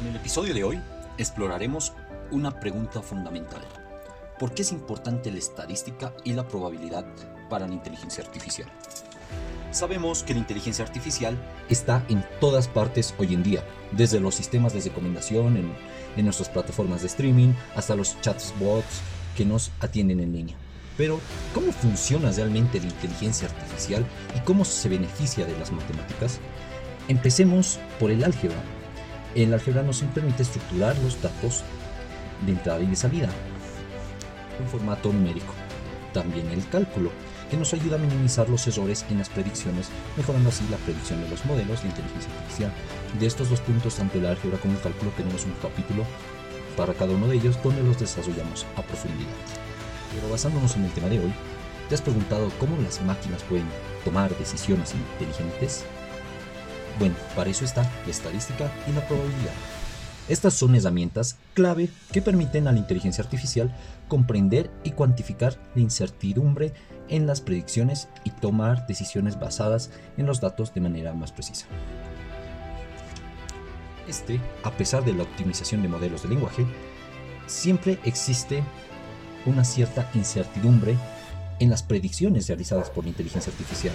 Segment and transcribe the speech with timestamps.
[0.00, 0.80] En el episodio de hoy
[1.16, 1.92] exploraremos
[2.30, 3.60] una pregunta fundamental.
[4.38, 7.04] ¿Por qué es importante la estadística y la probabilidad
[7.50, 8.68] para la inteligencia artificial?
[9.72, 11.36] Sabemos que la inteligencia artificial
[11.68, 15.56] está en todas partes hoy en día, desde los sistemas de recomendación
[16.16, 19.02] en, nuestras plataformas de streaming hasta los chatbots
[19.36, 20.56] que nos atienden en línea.
[20.96, 21.20] Pero,
[21.54, 26.38] ¿cómo funciona realmente la inteligencia artificial y cómo se beneficia de las matemáticas?
[27.08, 28.62] Empecemos por el álgebra.
[29.34, 31.62] El álgebra nos permite estructurar los datos
[32.44, 33.28] de entrada y de salida
[34.58, 35.54] en formato numérico.
[36.12, 37.10] También el cálculo,
[37.50, 41.28] que nos ayuda a minimizar los errores en las predicciones, mejorando así la predicción de
[41.28, 42.72] los modelos de inteligencia artificial.
[43.18, 46.04] De estos dos puntos, tanto el álgebra como el cálculo, tenemos un capítulo
[46.76, 49.30] para cada uno de ellos donde los desarrollamos a profundidad.
[50.14, 51.32] Pero basándonos en el tema de hoy,
[51.88, 53.66] ¿te has preguntado cómo las máquinas pueden
[54.04, 55.84] tomar decisiones inteligentes?
[56.98, 59.52] Bueno, para eso está la estadística y la probabilidad.
[60.28, 63.74] Estas son herramientas clave que permiten a la inteligencia artificial
[64.08, 66.74] comprender y cuantificar la incertidumbre
[67.08, 71.66] en las predicciones y tomar decisiones basadas en los datos de manera más precisa.
[74.06, 76.66] Este, a pesar de la optimización de modelos de lenguaje,
[77.46, 78.62] siempre existe
[79.46, 80.96] una cierta incertidumbre
[81.58, 83.94] en las predicciones realizadas por la inteligencia artificial.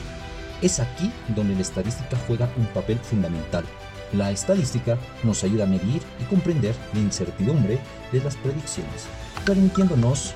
[0.62, 3.66] Es aquí donde la estadística juega un papel fundamental.
[4.14, 7.80] La estadística nos ayuda a medir y comprender la incertidumbre
[8.12, 9.06] de las predicciones,
[9.46, 10.34] permitiéndonos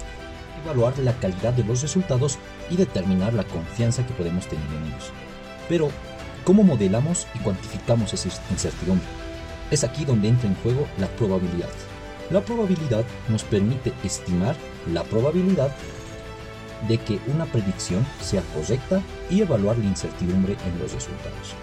[0.63, 2.37] evaluar la calidad de los resultados
[2.69, 5.11] y determinar la confianza que podemos tener en ellos.
[5.69, 5.89] Pero,
[6.43, 9.05] ¿cómo modelamos y cuantificamos esa incertidumbre?
[9.69, 11.69] Es aquí donde entra en juego la probabilidad.
[12.31, 14.55] La probabilidad nos permite estimar
[14.91, 15.71] la probabilidad
[16.88, 21.56] de que una predicción sea correcta y evaluar la incertidumbre en los resultados.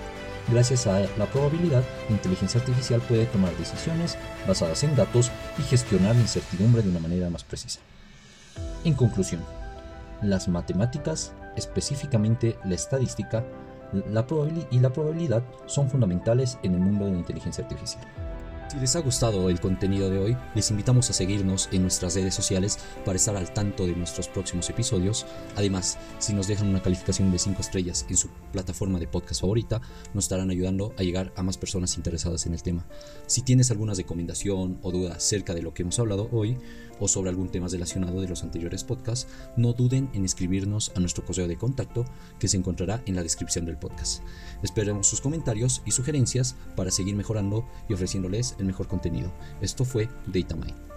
[0.50, 6.14] Gracias a la probabilidad, la inteligencia artificial puede tomar decisiones basadas en datos y gestionar
[6.14, 7.80] la incertidumbre de una manera más precisa.
[8.84, 9.42] En conclusión,
[10.20, 13.44] las matemáticas, específicamente la estadística
[14.10, 14.26] la
[14.70, 18.04] y la probabilidad, son fundamentales en el mundo de la inteligencia artificial.
[18.68, 22.34] Si les ha gustado el contenido de hoy, les invitamos a seguirnos en nuestras redes
[22.34, 25.26] sociales para estar al tanto de nuestros próximos episodios.
[25.54, 29.80] Además, si nos dejan una calificación de 5 estrellas en su plataforma de podcast favorita,
[30.12, 32.86] nos estarán ayudando a llegar a más personas interesadas en el tema.
[33.26, 36.58] Si tienes alguna recomendación o duda acerca de lo que hemos hablado hoy
[37.00, 41.24] o sobre algún tema relacionado de los anteriores podcasts, no duden en escribirnos a nuestro
[41.24, 42.04] correo de contacto
[42.38, 44.22] que se encontrará en la descripción del podcast.
[44.62, 49.32] Esperemos sus comentarios y sugerencias para seguir mejorando y ofreciéndoles el mejor contenido.
[49.60, 50.93] Esto fue DataMind.